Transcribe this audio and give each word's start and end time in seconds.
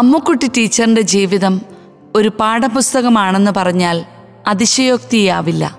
അമ്മുക്കുട്ടി 0.00 0.50
ടീച്ചറിന്റെ 0.56 1.00
ജീവിതം 1.00 1.60
ഒരു 2.16 2.28
പാഠപുസ്തകമാണെന്ന് 2.28 3.50
പറഞ്ഞാൽ 3.56 4.04
അതിശയോക്തിയാവില്ല. 4.46 5.78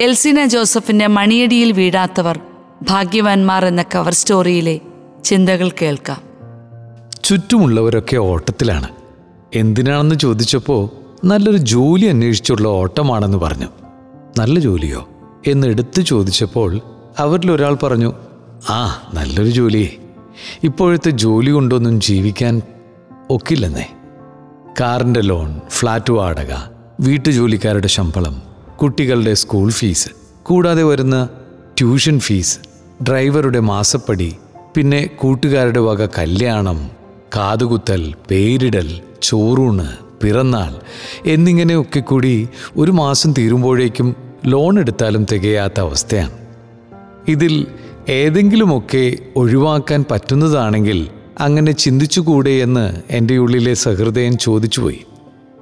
എൽസിന 0.00 0.44
ജോസഫിന്റെ 0.44 1.06
മണിയടിയിൽ 1.06 1.72
വീഴാത്തവർ 1.72 2.40
ഭാഗ്യവാന്മാർ 2.82 3.64
എന്ന 3.64 3.82
കവർ 3.82 4.12
സ്റ്റോറിയിലെ 4.12 4.80
ചിന്തകൾ 5.24 5.70
കേൾക്കാം. 5.82 6.22
ചുറ്റുമുള്ളവരൊക്കെ 7.24 8.16
ഓട്ടത്തിലാണ്. 8.16 8.88
എന്തിനാണെന്ന് 9.54 10.14
ചോദിച്ചപ്പോൾ 10.14 10.90
നല്ലൊരു 11.26 11.56
ജോലി 11.56 12.06
അന്വേഷിച്ചുള്ള 12.06 12.68
ഓട്ടമാണെന്ന് 12.68 13.38
പറഞ്ഞു. 13.38 13.66
നല്ല 14.38 14.60
ജോലിയോ? 14.60 15.08
എന്ന് 15.46 15.66
എടുത്തു 15.66 16.00
ചോദിച്ചപ്പോൾ 16.00 16.80
അവരിൽ 17.18 17.52
ഒരാൾ 17.52 17.74
പറഞ്ഞു 17.74 18.12
ആ 18.68 19.10
നല്ലൊരു 19.14 19.50
ജോലിയേ. 19.50 19.96
ഇപ്പോഴത്തെ 20.62 21.10
ജോലി 21.10 21.50
കൊണ്ടൊന്നും 21.50 22.00
ജീവിക്കാൻ 22.00 22.62
ഒക്കില്ലെന്നേ. 23.30 23.86
കാറിന്റെ 24.80 25.20
ലോൺ 25.20 25.60
ഫ്ലാറ്റ് 25.68 26.12
വാടക 26.12 26.54
വീട്ടുജോലിക്കാരുടെ 27.00 27.88
ശമ്പളം 27.88 28.42
കുട്ടികളുടെ 28.82 29.34
സ്കൂൾ 29.34 29.70
ഫീസ് 29.70 30.08
കൂടാതെ 30.42 30.82
വരുന്ന 30.82 31.28
ട്യൂഷൻ 31.78 32.20
ഫീസ് 32.20 32.58
ഡ്രൈവറുടെ 33.02 33.60
മാസപ്പടി 33.60 34.36
പിന്നെ 34.74 35.06
കൂട്ടുകാരുടെ 35.06 35.80
വക 35.80 36.06
കല്യാണം 36.06 36.90
കാതുകുത്തൽ 37.36 38.14
പേരിടൽ 38.30 39.00
ചോറൂണ് 39.22 39.96
പിറന്നാൾ 40.22 40.74
എന്നിങ്ങനെയൊക്കെ 41.28 42.00
കൂടി 42.00 42.48
ഒരു 42.76 42.90
മാസം 42.90 43.34
തീരുമ്പോഴേക്കും 43.38 44.16
ലോൺ 44.46 44.78
എടുത്താലും 44.78 45.26
തികയാത്ത 45.32 45.80
അവസ്ഥയാണ്. 45.80 46.32
ഇതിൽ 47.28 47.66
ഏതെങ്കിലുമൊക്കെ 48.08 49.16
ഒഴിവാക്കാൻ 49.36 50.04
പറ്റുന്നതാണെങ്കിൽ 50.10 51.08
അങ്ങനെ 51.40 51.72
ചിന്തിച്ചുകൂടെ 51.72 52.50
എന്ന് 52.50 52.92
എന്റെ 53.10 53.38
ഉള്ളിലെ 53.38 53.74
സഹൃദയൻ 53.74 54.38
ചോദിച്ചുപോയി. 54.38 55.04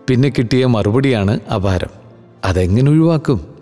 പിന്നെ 0.09 0.29
കിട്ടിയ 0.29 0.67
മറുപടിയാണ് 0.67 1.41
അപാരം. 1.51 1.89
അതെങ്ങനെ 2.45 2.91
ഒഴിവാക്കും? 2.91 3.55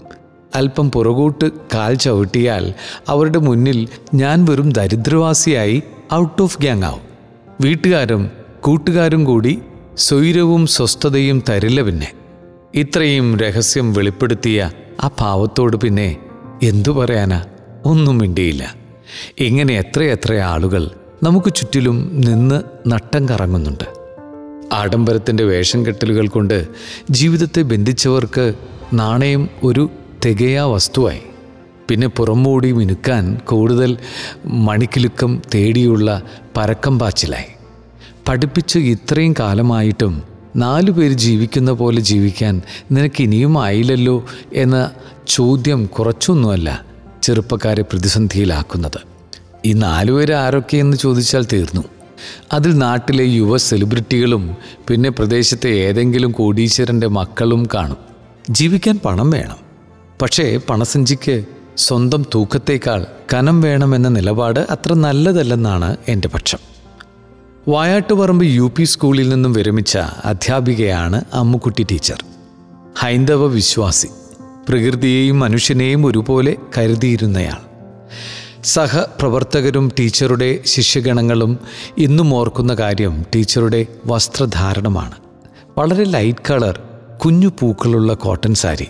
അല്പം 0.55 0.91
പുറകോട്ട് 0.91 1.51
കാൽ 1.75 1.95
ചവിട്ടിയാൽ 1.95 2.75
അവരുടെ 3.09 3.39
മുന്നിൽ 3.39 3.89
ഞാൻ 4.15 4.45
വെറും 4.45 4.73
ദരിദ്രവാസിയായി 4.73 5.83
ഔട്ട് 6.15 6.43
ഓഫ് 6.43 6.61
ഗ്യാങ് 6.61 6.83
ആവും. 6.83 7.01
വീട്ടുകാരും 7.61 8.31
കൂട്ടുകാരും 8.61 9.25
കൂടി 9.25 9.59
സ്വൈരവും 9.97 10.67
സ്വസ്ഥതയും 10.67 11.43
തരില്ല 11.49 11.83
പിന്നെ. 11.83 12.13
ഇത്രയും 12.75 13.39
രഹസ്യം 13.39 13.93
വെളിപ്പെടുത്തിയ 13.93 14.71
ആ 15.03 15.09
പാവത്തോട് 15.09 15.77
പിന്നെ 15.77 16.17
എന്തു 16.63 16.91
പറയാനാ? 16.91 17.45
ഒന്നും 17.85 18.19
മിണ്ടിയില്ല. 18.19 18.75
ഇങ്ങനെ 19.39 19.75
എത്രയെത്ര 19.75 20.35
ആളുകൾ 20.35 20.91
നമുക്ക് 21.23 21.55
ചുറ്റിലും 21.55 22.21
നിന്ന് 22.21 22.63
നട്ടം 22.87 23.29
കറങ്ങുന്നുണ്ട്. 23.29 23.85
ആഡംബരത്തിന്റെ 24.75 25.45
വേഷം 25.45 25.87
കെട്ടലുകൾ 25.87 26.29
കൊണ്ട് 26.29 26.67
ജീവിതത്തെ 27.11 27.63
ബന്ധിച്ചവർക്ക് 27.63 28.55
നാണയം 28.93 29.49
ഒരു 29.63 29.91
തികയാ 30.27 30.65
വസ്തുവായി. 30.65 31.21
പിന്നെ 31.89 32.07
പുറമോടി 32.07 32.73
മിനുക്കാൻ 32.73 33.41
കൂടുതൽ 33.45 33.99
മണിക്കിലുക്കം 34.47 35.43
തേടിയുള്ള 35.55 36.23
പരക്കം 36.57 36.99
പാച്ചിലായി. 36.99 37.57
പഠിപ്പിച്ച് 38.29 38.79
ഇത്രയും 38.79 39.35
കാലമായിട്ടും 39.41 40.23
നാലു 40.57 40.91
പേര് 40.91 41.13
ജീവിക്കുന്ന 41.13 41.73
പോലെ 41.73 42.01
ജീവിക്കാൻ 42.01 42.63
നിനക്ക് 42.93 43.23
ഇനിയും 43.23 43.65
ആയില്ലല്ലോ 43.65 44.25
എന്ന 44.53 44.91
ചോദ്യം 45.29 45.87
കുറച്ചൊന്നുമല്ല 45.87 46.85
ചെറുപ്പക്കാരെ 47.23 47.83
പ്രതിസന്ധിയിലാക്കുന്നത്. 47.83 49.12
ഈ 49.65 49.73
നാലുപേര് 49.73 50.33
ആരൊക്കെയെന്ന് 50.33 50.97
ചോദിച്ചാൽ 50.97 51.47
തീർന്നു. 51.53 51.83
അതിൽ 52.53 52.79
നാട്ടിലെ 52.79 53.25
യുവ 53.25 53.57
സെലിബ്രിറ്റികളും 53.57 54.57
പിന്നെ 54.89 55.11
പ്രദേശത്തെ 55.11 55.69
ഏതെങ്കിലും 55.69 56.31
കോടീശ്വരന്റെ 56.31 57.07
മക്കളും 57.07 57.69
കാണും. 57.75 57.97
ജീവിക്കാൻ 58.51 59.01
പണം 59.05 59.31
വേണം. 59.31 59.57
പക്ഷേ 60.23 60.61
പണസഞ്ചിക്ക് 60.71 61.45
സ്വന്തം 61.77 62.25
തൂക്കത്തേക്കാൾ 62.35 63.07
കനം 63.35 63.61
വേണമെന്ന 63.61 64.09
നിലപാട് 64.09 64.61
അത്ര 64.71 64.95
നല്ലതല്ലെന്നാണ് 64.95 65.97
എന്റെ 66.09 66.29
പക്ഷം. 66.29 66.59
വായാട്ടുപറമ്പ് 67.69 68.45
യു 68.45 68.73
പി 68.77 68.85
സ്കൂളിൽ 68.85 69.29
നിന്നും 69.29 69.53
വിരമിച്ച 69.53 69.99
അധ്യാപികയാണ് 70.25 71.25
അമ്മുക്കുട്ടി 71.33 71.87
ടീച്ചർ. 71.91 72.25
ഹൈന്ദവ 72.99 73.47
വിശ്വാസി. 73.47 74.09
പ്രകൃതിയെയും 74.69 75.39
മനുഷ്യനെയും 75.39 76.07
ഒരുപോലെ 76.07 76.57
കരുതിയിരുന്നയാൾ. 76.79 77.73
സഹപ്രവർത്തകരും 78.65 79.93
ടീച്ചറുടെ 79.99 80.61
ശിഷ്യഗണങ്ങളും 80.67 81.59
ഇന്നും 81.99 82.35
ഓർക്കുന്ന 82.35 82.75
കാര്യം 82.75 83.25
ടീച്ചറുടെ 83.35 83.87
വസ്ത്രധാരണമാണ്. 84.07 85.13
വളരെ 85.79 86.05
ലൈറ്റ് 86.05 86.53
കളർ 86.53 86.81
കുഞ്ഞു 87.25 87.53
പൂക്കളുള്ള 87.61 88.15
കോട്ടൺ 88.15 88.55
സാരി. 88.55 88.87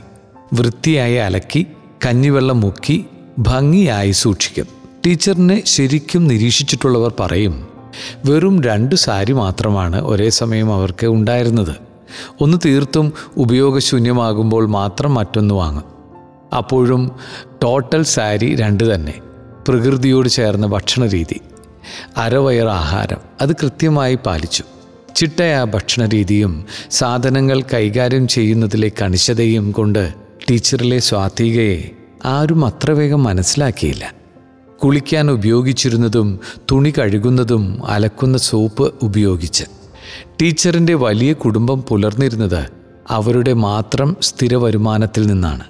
വൃത്തിയായി 0.53 1.15
അലക്കി 1.15 1.67
കഞ്ഞിവെള്ളം 2.07 2.61
മുക്കി 2.61 3.05
ഭംഗിയായി 3.39 4.11
സൂക്ഷിക്കും. 4.11 4.67
ടീച്ചറിനെ 5.07 5.63
ശരിക്കും 5.67 6.27
നിരീക്ഷിച്ചിട്ടുള്ളവർ 6.27 7.15
പറയും 7.21 7.69
വെറും 8.25 8.63
രണ്ട് 8.63 8.95
സാരി 8.95 9.33
മാത്രമാണ് 9.33 10.03
ഒരേ 10.03 10.29
സമയം 10.29 10.75
അവർക്ക് 10.75 11.07
ഉണ്ടായിരുന്നത്. 11.07 11.77
ഒന്ന് 12.41 12.59
തീർത്തും 12.65 13.13
ഉപയോഗശൂന്യമാകുമ്പോൾ 13.37 14.67
മാത്രം 14.67 15.15
മറ്റൊന്ന് 15.15 15.55
വാങ്ങും. 15.55 15.85
അപ്പോഴും 16.57 17.11
ടോട്ടൽ 17.63 18.03
സാരി 18.03 18.55
രണ്ട് 18.55 18.95
തന്നെ. 18.95 19.32
പ്രകൃതിയോട് 19.69 20.29
ചേർന്ന 20.29 20.67
ഭക്ഷണ 20.67 21.07
രീതി 21.07 21.41
അരവയർ 22.17 22.69
ആഹാരം 22.69 23.19
അത് 23.41 23.53
കൃത്യമായി 23.53 24.15
പാലിച്ചു. 24.15 24.65
ചിട്ടയ 25.17 25.65
ഭക്ഷണ 25.65 26.07
രീതിയും 26.07 26.67
സാധനങ്ങൾ 26.91 27.63
കൈകാര്യം 27.63 28.29
ചെയ്യുന്നതിലെ 28.29 28.93
കണിശതയും 29.03 29.73
കൊണ്ട് 29.73 30.15
ടീച്ചറിലെ 30.51 30.99
സ്വാതികയെ 30.99 31.91
ആരും 32.25 32.67
അത്ര 32.67 32.91
വേഗം 32.91 33.25
മനസ്സിലാക്കിയില്ല. 33.25 34.15
കുളിക്കാൻ 34.85 35.31
ഉപയോഗിച്ചിരുന്നതും 35.31 36.41
തുണി 36.73 36.91
കഴുകുന്നതും 36.91 37.87
അലക്കുന്ന 37.87 38.39
സോപ്പ് 38.39 38.95
ഉപയോഗിച്ച്. 39.03 39.65
ടീച്ചറിന്റെ 40.43 40.95
വലിയ 40.95 41.33
കുടുംബം 41.33 41.83
പുലർന്നിരുന്നത് 41.83 42.69
അവരുടെ 43.11 43.53
മാത്രം 43.53 44.17
സ്ഥിര 44.23 44.55
വരുമാനത്തിൽ 44.55 45.27
നിന്നാണ്. 45.27 45.65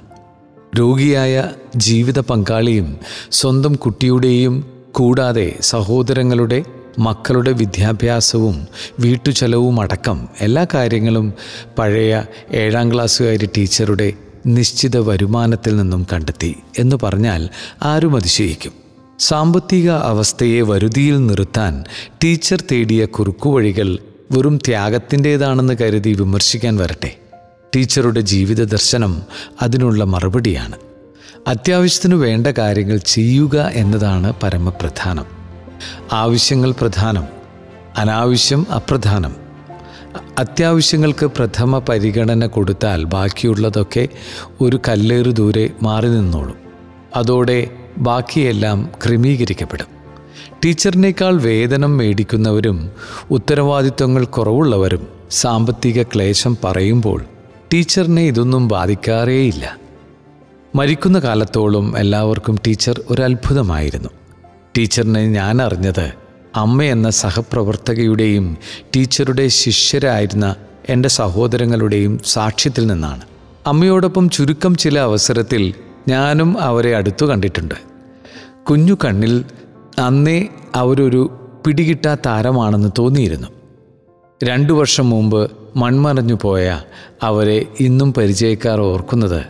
രോഗിയായ 0.78 1.50
ജീവിത 1.76 2.18
പങ്കാളിയും 2.18 2.96
സ്വന്തം 3.32 3.74
കുട്ടിയുടെയും 3.74 4.64
കൂടാതെ 4.92 5.58
സഹോദരങ്ങളുടെ 5.60 6.64
മക്കളുടെ 6.98 7.52
വിദ്യാഭ്യാസവും 7.52 8.66
വീട്ടുചെലവും 9.00 9.80
അടക്കം 9.80 10.28
എല്ലാ 10.40 10.66
കാര്യങ്ങളും 10.74 11.32
പഴയ 11.78 12.22
ഏഴാം 12.52 12.94
ക്ലാസ്സുകാരി 12.94 13.48
ടീച്ചറുടെ 13.56 14.12
നിശ്ചിത 14.46 14.96
വരുമാനത്തിൽ 14.96 15.76
നിന്നും 15.76 16.06
കണ്ടെത്തി 16.12 16.56
എന്ന് 16.78 16.96
പറഞ്ഞാൽ 17.02 17.48
ആരും 17.82 18.16
അതിശയിക്കും. 18.16 18.72
സാമ്പത്തിക 19.18 19.90
അവസ്ഥയെ 19.90 20.60
വരുതിയിൽ 20.60 21.26
നിർത്താൻ 21.26 21.84
ടീച്ചർ 22.24 22.64
തേടിയ 22.72 23.04
കുറുക്കുവഴികൾ 23.04 23.98
വെറും 24.32 24.56
ത്യാഗത്തിന്റേതാണെന്ന് 24.56 25.74
കരുതി 25.80 26.10
വിമർശിക്കാൻ 26.10 26.76
വരട്ടെ. 26.76 27.16
ടീച്ചറുടെ 27.76 28.20
ജീവിത 28.20 28.64
ദർശനം 28.64 29.22
അതിനുള്ള 29.62 30.04
മറുപടിയാണ്. 30.04 30.76
അത്യാവശ്യത്തിനു 31.48 32.16
വേണ്ട 32.16 32.46
കാര്യങ്ങൾ 32.46 32.96
ചെയ്യുക 32.96 33.70
എന്നതാണ് 33.72 34.32
പരമപ്രധാനം. 34.42 35.24
ആവശ്യങ്ങൾ 36.12 36.72
പ്രധാനം 36.72 37.24
അനാവശ്യം 37.96 38.66
അപ്രധാനം. 38.74 39.36
അത്യാവശ്യങ്ങൾക്ക് 40.38 41.26
പ്രഥമ 41.26 41.78
പരിഗണന 41.78 42.46
കൊടുത്താൽ 42.46 43.04
ബാക്കിയുള്ളതൊക്കെ 43.04 44.08
ഒരു 44.60 44.80
കല്ലേറ് 44.88 45.32
ദൂരെ 45.32 45.70
മാറി 45.82 46.08
നിന്നോളും. 46.08 46.54
അതോടെ 47.16 47.70
ബാക്കിയെല്ലാം 47.98 48.92
ക്രമീകരിക്കപ്പെടും. 49.04 49.86
ടീച്ചറിനേക്കാൾ 50.64 51.40
വേതനം 51.40 51.96
മേടിക്കുന്നവരും 51.96 52.90
ഉത്തരവാദിത്വങ്ങൾ 53.30 54.24
കുറവുള്ളവരും 54.24 55.06
സാമ്പത്തിക 55.30 56.02
ക്ലേശം 56.02 56.56
പറയുമ്പോൾ 56.64 57.24
ടീച്ചറിനെ 57.72 58.22
ഇതൊന്നും 58.22 58.68
ബാധിക്കാറേയില്ല. 58.68 59.76
മരിക്കുന്ന 60.74 61.18
കാലത്തോളം 61.18 61.98
എല്ലാവർക്കും 61.98 62.58
ടീച്ചർ 62.66 63.02
ഒരു 63.10 63.22
അത്ഭുതമായിരുന്നു 63.22 64.08
ടീച്ചറിനെ 64.78 65.26
ഞാൻ 65.26 65.62
അറിഞ്ഞത് 65.62 66.12
അമ്മ 66.56 66.82
എന്ന 66.82 67.10
സഹപ്രവർത്തകയുടെയും 67.10 68.56
ടീച്ചറുടെ 68.96 69.48
ശിഷ്യരായിരുന്ന 69.48 70.56
എന്റെ 70.88 71.08
സഹോദരങ്ങളുടെയും 71.08 72.20
സാക്ഷ്യത്തിൽ 72.24 72.86
നിന്നാണ്. 72.86 73.22
അമ്മയോടൊപ്പം 73.66 74.30
ചുരുക്കം 74.30 74.76
ചില 74.76 74.98
അവസരത്തിൽ 74.98 75.74
ഞാനും 76.08 76.60
അവരെ 76.60 76.96
അടുത്തു 76.96 77.26
കണ്ടിട്ടുണ്ട്. 77.26 77.74
കുഞ്ഞു 78.70 78.94
കണ്ണിൽ 79.04 79.44
അന്നേ 79.98 80.48
അവരൊരു 80.74 81.50
പിടികിട്ടാ 81.66 82.16
താരമാണെന്ന് 82.26 82.88
തോന്നിയിരുന്നു. 82.98 83.61
രണ്ടു 84.42 84.72
വർഷം 84.72 85.10
മുമ്പ് 85.10 85.50
മൺമറഞ്ഞു 85.76 86.38
പോയ 86.42 86.80
അവരെ 87.22 87.66
ഇന്നും 87.80 88.12
പരിചയക്കാർ 88.12 88.80
ഓർക്കുന്നത്. 88.80 89.44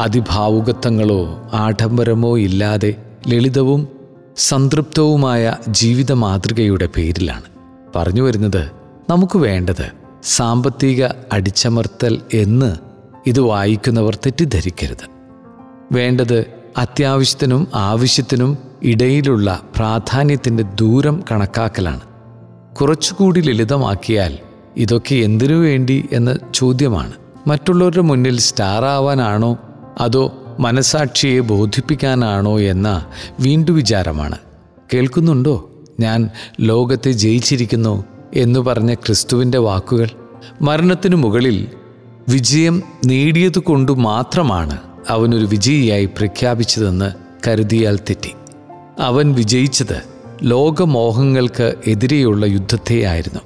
അതിഭാവുകത്വങ്ങളോ 0.00 1.50
ആഡംബരമോ 1.52 2.38
ഇല്ലാതെ 2.38 2.94
ലളിതവും 3.28 3.88
സംതൃപ്തവുമായ 4.36 5.56
ജീവിത 5.68 6.12
മാതൃകയുടെ 6.12 6.88
പേരിലാണ് 6.96 7.42
പറഞ്ഞു 7.96 8.22
വരുന്നത് 8.22 8.70
നമുക്ക് 9.10 9.38
വേണ്ടത് 9.38 9.92
സാമ്പത്തിക 10.22 11.06
അടിച്ചമർത്തൽ 11.32 12.20
എന്ന് 12.34 12.76
ഇത് 13.26 13.40
വായിക്കുന്നവർ 13.40 14.14
തെറ്റിദ്ധരിക്കരുത്. 14.14 15.10
വേണ്ടത് 15.92 16.44
അത്യാവശ്യത്തിനും 16.78 17.68
ആവശ്യത്തിനും 17.74 18.58
ഇടയിലുള്ള 18.82 19.62
പ്രാധാന്യത്തിന്റെ 19.76 20.62
ദൂരം 20.62 21.22
കണക്കാക്കലാണ് 21.32 22.07
കുറച്ചുകൂടി 22.80 23.40
ലളിതമാക്കിയാൽ 23.40 24.38
ഇതൊക്കെ 24.76 25.14
എന്തിനു 25.14 25.54
വേണ്ടി 25.54 26.08
എന്ന 26.12 26.36
ചോദ്യമാണ്. 26.54 27.12
മറ്റുള്ളവരുടെ 27.46 28.00
മുന്നിൽ 28.00 28.38
സ്റ്റാർ 28.38 28.84
ആവാനാണോ 28.84 29.58
അതോ 30.00 30.56
മനസാക്ഷിയെ 30.60 31.40
ബോധിപ്പിക്കാനാണോ 31.40 32.60
എന്ന 32.60 33.06
വീണ്ടു 33.40 33.72
വിചാരമാണ്. 33.72 34.38
കേൾക്കുന്നുണ്ടോ? 34.94 35.70
ഞാൻ 36.00 36.30
ലോകത്തെ 36.60 37.10
ജയിച്ചിരിക്കുന്നു 37.10 38.04
എന്ന് 38.34 38.60
പറഞ്ഞ 38.60 38.94
ക്രിസ്തുവിന്റെ 38.94 39.58
വാക്കുകൾ. 39.58 40.08
മരണത്തിനു 40.62 41.16
മുകളിൽ 41.16 41.68
വിജയം 42.28 42.82
നേടിയതുകൊണ്ടു 43.06 43.92
മാത്രമാണ് 43.92 44.78
അവനൊരു 45.08 45.46
വിജയിയായി 45.46 46.04
പ്രഖ്യാപിച്ചതെന്ന് 46.04 47.12
കരുതിയാൽ 47.48 47.96
തെറ്റി. 47.96 48.32
അവൻ 49.00 49.32
വിജയിച്ചത് 49.32 50.07
ലോകമോഹങ്ങൾക്ക് 50.42 51.74
എതിരെയുള്ള 51.86 52.46
യുദ്ധത്തെയായിരുന്നു 52.46 53.40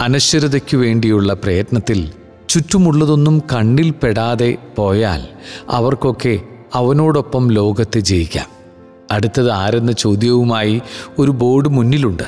അനശ്വരതയ്ക്കു 0.00 0.76
വേണ്ടിയുള്ള 0.76 1.34
പ്രയത്നത്തിൽ 1.34 2.12
ചുറ്റുമുള്ളതൊന്നും 2.48 3.42
കണ്ണിൽ 3.52 3.90
പെടാതെ 3.90 4.56
പോയാൽ 4.76 5.28
അവർക്കൊക്കെ 5.68 6.40
അവനോടൊപ്പം 6.74 7.50
ലോകത്തെ 7.50 8.00
ജയിക്കാം. 8.00 8.46
അടുത്തത് 9.10 9.50
ആരെന്ന 9.50 9.92
ചോദ്യവുമായി 9.92 10.82
ഒരു 11.18 11.30
ബോർഡ് 11.30 11.68
മുന്നിലുണ്ട്. 11.68 12.22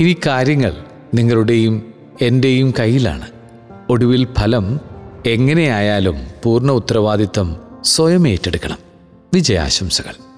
ഇനി 0.00 0.16
കാര്യങ്ങൾ 0.26 0.76
നിങ്ങളുടെയും 1.14 1.94
എന്റെയും 2.22 2.74
കയ്യിലാണ്. 2.78 3.26
ഒടുവിൽ 3.90 4.26
ഫലം 4.38 4.80
എങ്ങനെയായാലും 5.26 6.16
പൂർണ 6.42 6.70
ഉത്തരവാദിത്തം 6.70 7.56
സ്വയം 7.84 8.28
ഏറ്റെടുക്കണം. 8.28 8.78
വിജയാശംസകൾ. 9.34 10.31